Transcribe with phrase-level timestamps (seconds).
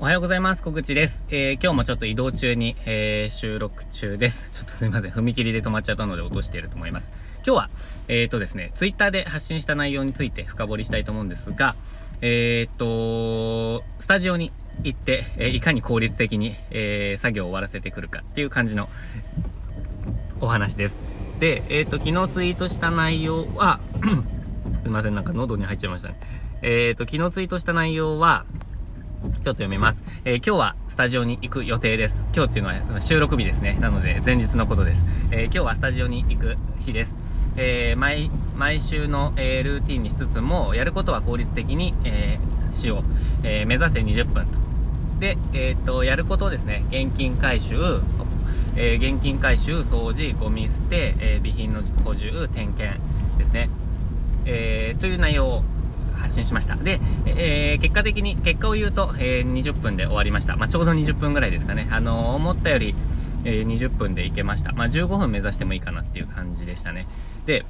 [0.00, 0.62] おはようございます。
[0.62, 1.14] 小口です。
[1.28, 4.48] えー、今日もちょっと移動中に、えー、収録中です。
[4.52, 5.10] ちょっとすいません。
[5.10, 7.08] 踏切で止まっちゃったので落としていると思います。
[7.44, 7.70] 今日は、
[8.06, 11.74] えーとですね、ツイッターで発信した内容について深掘りしたいと思うんですが、
[12.20, 14.52] えーと、スタジオに
[14.84, 18.88] 行って、えー、いかに効率的に、えー、作業を終わらせてくるかっていう感じの
[20.40, 20.94] お話です。
[21.40, 23.80] で、えーと、昨日ツイートした内容は
[24.80, 26.20] すいません、なんか喉に入っちゃいましたね。
[26.62, 28.46] えーと、昨日ツイートした内容は、
[29.18, 29.98] ちょっと読みます。
[30.24, 32.14] えー、今日はスタジオに行く予定です。
[32.34, 33.76] 今日っていうのは収録日ですね。
[33.80, 35.04] なので前日のことです。
[35.32, 37.14] えー、今日はスタジオに行く日です。
[37.56, 42.38] えー、毎、毎週の、えルーティンにしつつも、やることは効率的に、え
[42.76, 43.02] しよう。
[43.42, 44.58] え目指せ20分と。
[45.18, 48.00] で、えっ、と、やることをですね、現金回収、
[48.76, 53.00] え現金回収、掃除、ゴミ捨て、え備品の補充、点検
[53.36, 53.68] ですね。
[54.44, 55.64] えという内容
[56.38, 56.76] 信しました。
[56.76, 60.56] で、えー、結果的に、結果を言うと、えー、20分で終わりました。
[60.56, 61.88] まあ、ちょうど20分ぐらいですかね。
[61.90, 62.94] あのー、思ったより、
[63.44, 64.72] え、20分で行けました。
[64.72, 67.06] まあ、15分目指してもいいかなっていう感じでしたね。
[67.46, 67.64] で、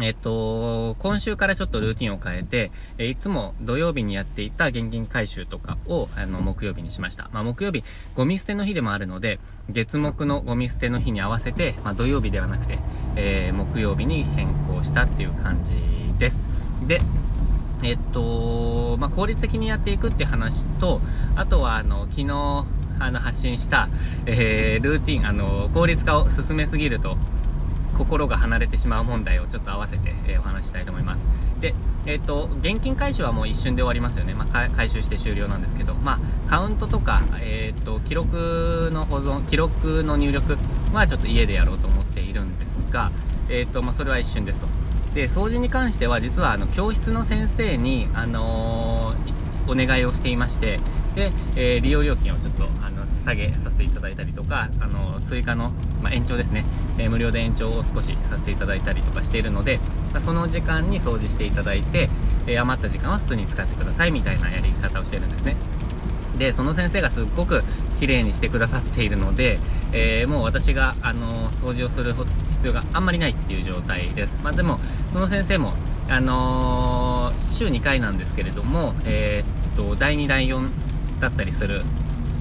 [0.00, 7.28] えっと、今週からちょっとルーティンを変えて、えいつも土曜日にやっていた現金回収とかを、あの、木曜日にしました。
[7.32, 7.82] まあ、木曜日、
[8.14, 12.78] ゴミ捨ての日でもあるので、月木のゴミ捨ての日に合わせて、まあ、土曜日ではなくて、
[13.16, 16.36] えー、木曜日に変更したっていう感じです。
[16.86, 17.00] で、
[17.82, 21.00] えっと、まあ、効率的にやっていくって話と、
[21.36, 22.64] あとは、あの、昨日、
[22.98, 23.88] あの、発信した、
[24.26, 27.16] えー、ルーティン、あの、効率化を進めすぎると、
[27.96, 31.20] 心が離れてしまう問題をちょっと合わせて、えー、お話ししたいと思います。
[31.60, 31.74] で、
[32.06, 34.34] えっ、と、現金回収はもう一瞬で終わりますよね。
[34.34, 40.56] まあ、回収して終了なんですけど、まあ、カウントとか、えっ、と、記録の保存、記録の入力
[40.92, 43.10] はちょっと家でやろうと思っているんですが、
[43.50, 44.66] えっ、と、まあ、それは一瞬ですと。
[45.14, 49.14] で掃除に関しては実はあの教室の先生に、あの、
[49.66, 50.80] お願いをしていまして
[51.14, 55.72] で、えー、利用料金をちょっとあの下げさせていただいたりとか、あの追加の、
[56.02, 56.64] まあ、延長ですね、
[56.98, 59.78] えー、無料で延長を少しさせていただいたりとかしているので、
[60.12, 62.08] まあ、その時間に掃除していただいて、
[62.46, 65.56] え余った時間は普通に使ってくださいみたいなやり方をしてるんですね。
[66.38, 67.62] でその先生がすっごく
[67.98, 69.58] 綺麗にしてくださっているので、
[69.92, 72.14] えー、もう私が、あの掃除をする
[72.60, 74.34] 必要があんまりないっていう状態です。
[74.42, 74.78] まあ、でも、
[75.12, 75.72] その先生も、
[76.08, 80.68] あのー、週2回なんですけれども、えー、っと、第2、第4
[81.20, 81.82] だったりする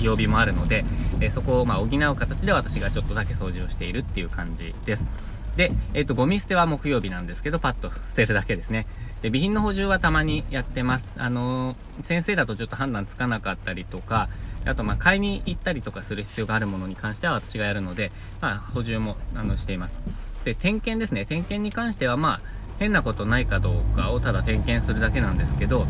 [0.00, 0.84] 曜日もあるので、
[1.20, 5.04] えそこをま補う形で私がちょっとだけ掃除をしているっていう感じです。
[5.56, 8.86] で、えっ、と、ゴミ捨ては木曜日なんですけど、パッと捨てるだけですね。
[9.22, 11.06] で、備品の補充はたまにやってます。
[11.16, 14.28] あのー、先生だとちょっと判断つかなかったりとか、
[14.64, 19.94] あと、ま、買いに行ったりとかする必要があるものに関しては私がやるので、まあ、補充も、あの、しています。
[20.44, 21.26] で、点検ですね。
[21.26, 22.40] 点検に関しては、まあ、
[22.78, 25.86] 変なことないかどうかをただ点検するだけなんですけど、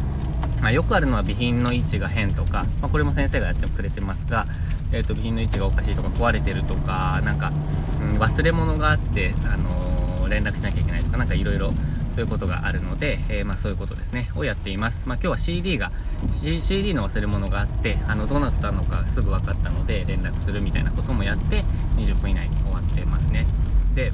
[0.60, 4.46] まあ、よくあるのは備品の位置が変とか、まあ、これも先生がやってくれてますが、
[4.92, 7.52] えっ、ー、と、備品の位置がおかしいとか壊れてるとか、なんか、
[8.00, 11.72] うん、忘れ物があって、あのー、連絡しなきゃいけないとか、なんかいろいろ
[12.14, 15.02] そういうことがあるので、えー、まあそういうことですね、をやっています。
[15.06, 15.92] まあ今日は CD が、
[16.40, 21.64] C、CD の忘れ物があって、あの、どうなったのかすぐ分かったので、連絡するみたいなこともやって、
[21.96, 23.46] 20分以内に終わってますね。
[23.94, 24.12] で、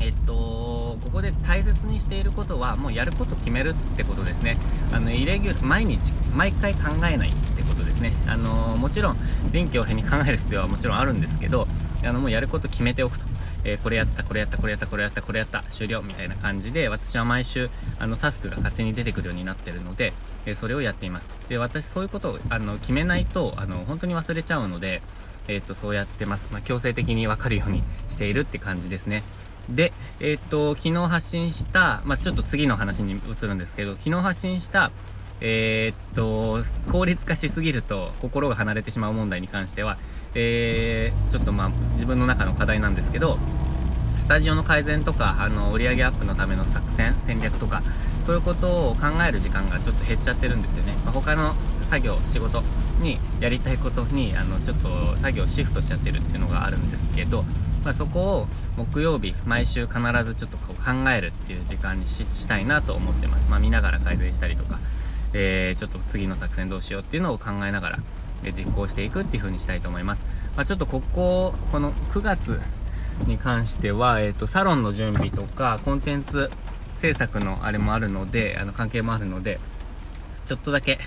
[0.00, 4.56] えっと、ここで大切にしていることは、もうやること決めるってことですね。
[4.92, 6.00] あの、イレギュラー、毎日、
[6.34, 8.14] 毎回考えないってことですね。
[8.26, 9.16] あの、もちろん、
[9.52, 11.68] 臨機応変に考える必要はもちろんあるんですけど、
[12.02, 13.29] あの、もうやること決めておくと。
[13.64, 20.12] えー、これやった、これやった、これやった、これやった、これやった、終了みたいな感じで、私は毎週、あの、タスクが勝手に出てくるようになってるので、
[20.46, 21.28] えー、それをやっています。
[21.48, 25.02] で、私、そういうことを、あの、決めないと、あの、本当に忘れちゃうので、
[25.48, 26.46] えっ、と、そうやってます。
[26.50, 29.22] まあ、強制的にわかるようにしているって感じですね。
[29.68, 34.90] で、えっ、と、昨日発信した、まあ、ちょっと次の話に移るんですけど、昨日発信した、
[35.40, 39.98] え、っと、効率化しすぎると心が離れてしまう問題に関しては、
[40.34, 43.38] えー、ちょっとまあ自分の中の課題なんですけど、
[44.20, 47.82] スタジオの改善とか、あの、売上アップのための作戦、戦略とか、
[48.24, 50.94] そういうことを考える時間がちょっと減っちゃってるんですよね。
[51.04, 51.54] まあ、他の
[51.90, 52.62] 作業、仕事
[53.00, 57.44] にやりたいことに、あの、ちょっと作業シフトしちゃってるっていうのがあるんですけど、
[57.84, 58.46] まあ、そこを
[58.76, 63.44] 木曜日、毎週必ずちょっとこう考えるっていう時間にしたいなと思ってます。
[63.50, 64.78] まあ、見ながら改善したりとか、
[65.32, 67.98] えー、ちょっと次の作戦どうしようっていうのを考えながら、
[68.56, 70.22] 実行していくっていう風にしたいと思います。
[70.56, 72.60] まあ、ちょっとここ、この9月
[73.26, 76.50] に関しては、えっ、ー、と、サロンの準備とか、コンテンツ
[77.00, 79.60] 制作のあれもあるので、あの、関係もあるので、
[80.46, 80.98] ちょっとだけ、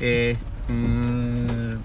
[0.00, 1.80] えー、うーん、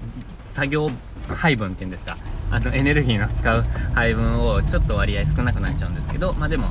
[0.51, 0.89] 作業
[1.27, 2.17] 配分っていうんですか、
[2.51, 3.63] あの、エネルギーの使う
[3.93, 6.67] 配分をちょっと割合少なくなっちゃうんですけど、まあでも、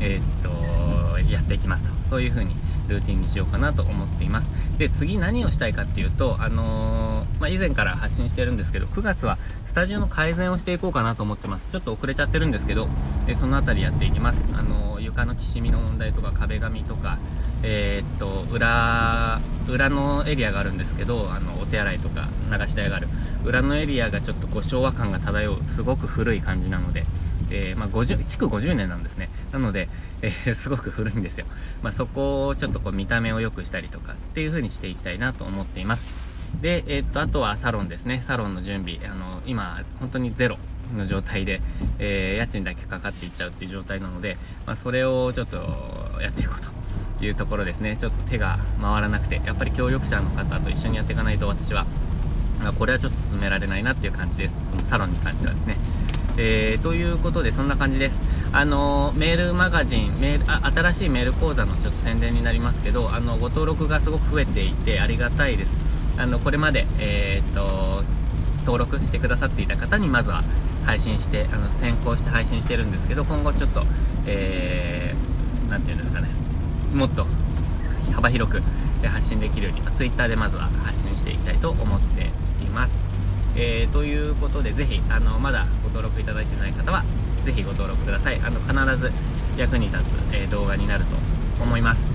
[0.00, 1.90] えー、っと、やっていきますと。
[2.10, 2.54] そういう風に
[2.86, 4.48] ルーティンにしようかなと思っています。
[4.78, 11.66] で、次何をしたいかっていうと、あのー、まあ、以前から発信してるんですけど、9月はスタジオの改善をしていこうかなと思ってます。
[11.70, 12.88] ちょっと遅れちゃってるんですけど、
[13.26, 14.38] えそのあたりやっていきます。
[14.54, 17.18] あのー、床のきしみの問題とか壁紙とか、
[17.62, 23.08] えー、っと、裏、裏のエリアがあるんですけど、あの、お手洗いとか流し台がある。
[23.44, 27.06] 裏のエリアがちょっとこう昭和感が漂う、すごく古い感じなので、
[27.50, 29.30] えー、まあ、50、築50年なんですね。
[29.52, 29.88] なので、
[30.22, 31.46] えー、すごく古いんですよ。
[31.82, 36.26] まあ、そこをちょっとこう見た目を良くしたりとかっていう風にしていきたいなと思っています。
[36.60, 38.24] で、えー、っと、あとはサロンですね。
[38.26, 38.98] サロンの準備。
[39.06, 40.58] あの、今、本当にゼロ
[40.96, 41.60] の状態で、
[41.98, 45.56] えー、家賃だけかかっていっちゃうっていう状態なので、まあ、それをちょっと
[46.20, 47.96] やっていこうというところですね。
[47.96, 51.86] ちょっと手が回らなくて、やっぱり協力者の方と一緒にやっていかないと私は、
[52.62, 54.54] まあ、これはちょっと進められないなっていう感じです。
[54.70, 55.76] そのサロンに関してはですね。
[56.38, 58.20] えー、ということで、そんな感じです。
[58.52, 65.72] あのメールマガジンメールあ、新しいメール講座のちょっと宣伝になりますけど、あの、ご登録がすごく増えていてありがたいです。
[66.18, 68.02] あの、これまで、えー、っと、
[68.60, 70.42] 登録してくださっていた方にまずは
[70.84, 73.84] 配信して、あの、先行して配信してるんですけど、今後ちょっと、
[74.26, 76.28] えー、なんていうんですかね、
[76.94, 77.26] もっと
[78.12, 78.62] 幅広く
[79.04, 82.30] 発信できるように、Twitter でまずは発信していきたいと思って
[82.62, 83.05] います。
[83.56, 87.04] えー、ということで、ぜひ、あの、まだご登録いただいてない方は、
[87.44, 88.40] ぜひご登録ください。
[88.40, 89.10] あの、必ず
[89.56, 91.16] 役に立つ、えー、動画になると
[91.62, 92.06] 思います。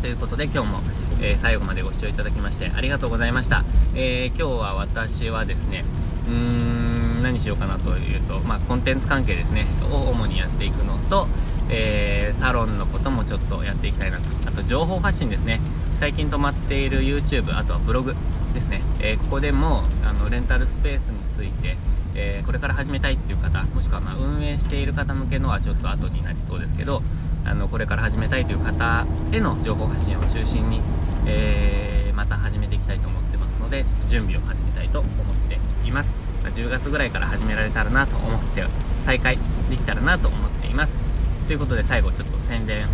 [0.00, 0.80] ということで、今日も、
[1.20, 3.64] えー、最後までご視聴いただきましてありがとうございました。
[3.94, 5.84] え今日は私はですね、
[6.26, 11.26] うーん、何しようかなというと、まあ、コンテンツ関係ですね、を主にやっていくのと、
[11.70, 14.24] えーサロンのこともちょっとやっていきたいなと。
[14.46, 15.60] あと、情報発信ですね。
[16.00, 18.14] 最近止まっている YouTube、あとはブログ、
[18.52, 21.76] ですね、えー、ここでもあのレンタルスペースについて、
[22.14, 27.02] えー、これから始めたいっていう方もしくはま運営している方向けのはちょっと後になりそうですけど
[27.44, 30.80] あのこれから始めたいという方への情報発信を中心に、
[31.26, 35.14] え、また始めていきたいと思ってますのでちょっと準備を始めたいと思っ
[35.48, 36.10] ています、
[36.44, 38.64] 10月ぐらいから始められたらなと思って
[39.06, 39.38] 再開
[39.70, 41.09] できたらなと思っています
[41.50, 42.86] ということで最後ちょっと宣伝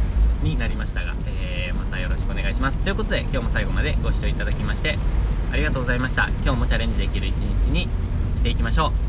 [0.43, 4.97] になりましたが、えー、またよろしくお願いしますということで今日も最後までご視聴いただきまして
[5.53, 6.31] ありがとうございました。
[6.43, 7.87] 今日もチャレンジできる一日に
[8.35, 9.06] していきましょう。